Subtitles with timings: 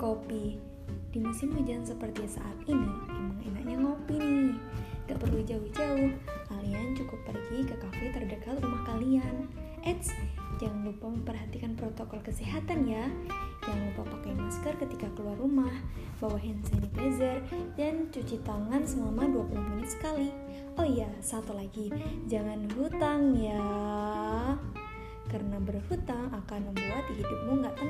[0.00, 0.56] Kopi
[1.12, 4.56] di musim hujan seperti saat ini, emang enaknya ngopi nih.
[5.04, 6.16] Gak perlu jauh-jauh,
[6.48, 9.44] kalian cukup pergi ke kafe terdekat rumah kalian.
[9.84, 10.08] Eits,
[10.56, 13.12] jangan lupa memperhatikan protokol kesehatan ya.
[13.60, 15.74] Jangan lupa pakai masker ketika keluar rumah,
[16.16, 17.44] bawa hand sanitizer,
[17.76, 20.32] dan cuci tangan selama 20 menit sekali.
[20.80, 21.92] Oh iya, satu lagi,
[22.24, 23.60] jangan hutang ya.
[25.28, 27.89] Karena berhutang akan membuat hidupmu gak tenang.